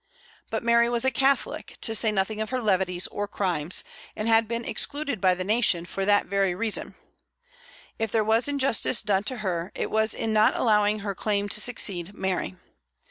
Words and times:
But 0.49 0.63
Mary 0.63 0.89
was 0.89 1.05
a 1.05 1.11
Catholic, 1.11 1.77
to 1.81 1.93
say 1.93 2.11
nothing 2.11 2.41
of 2.41 2.49
her 2.49 2.59
levities 2.59 3.05
or 3.09 3.27
crimes, 3.27 3.83
and 4.15 4.27
had 4.27 4.47
been 4.47 4.65
excluded 4.65 5.21
by 5.21 5.35
the 5.35 5.43
nation 5.43 5.85
for 5.85 6.05
that 6.05 6.25
very 6.25 6.55
reason. 6.55 6.95
If 7.99 8.11
there 8.11 8.23
was 8.25 8.47
injustice 8.47 9.03
done 9.03 9.25
to 9.25 9.37
her, 9.45 9.71
it 9.75 9.91
was 9.91 10.15
in 10.15 10.33
not 10.33 10.55
allowing 10.55 11.01
her 11.01 11.13
claim 11.13 11.49
to 11.49 11.61
succeed 11.61 12.17
Mary. 12.17 12.55